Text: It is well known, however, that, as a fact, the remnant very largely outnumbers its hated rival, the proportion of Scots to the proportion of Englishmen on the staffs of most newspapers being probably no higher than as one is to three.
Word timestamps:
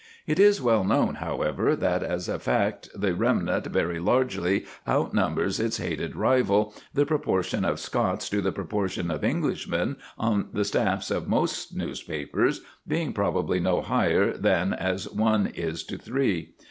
It 0.25 0.39
is 0.39 0.59
well 0.59 0.83
known, 0.83 1.13
however, 1.21 1.75
that, 1.75 2.01
as 2.01 2.27
a 2.27 2.39
fact, 2.39 2.89
the 2.95 3.13
remnant 3.13 3.67
very 3.67 3.99
largely 3.99 4.65
outnumbers 4.87 5.59
its 5.59 5.77
hated 5.77 6.15
rival, 6.15 6.73
the 6.91 7.05
proportion 7.05 7.63
of 7.63 7.79
Scots 7.79 8.27
to 8.31 8.41
the 8.41 8.51
proportion 8.51 9.11
of 9.11 9.23
Englishmen 9.23 9.97
on 10.17 10.47
the 10.53 10.65
staffs 10.65 11.11
of 11.11 11.27
most 11.29 11.75
newspapers 11.75 12.61
being 12.87 13.13
probably 13.13 13.59
no 13.59 13.81
higher 13.83 14.35
than 14.35 14.73
as 14.73 15.07
one 15.07 15.45
is 15.45 15.83
to 15.83 15.99
three. 15.99 16.55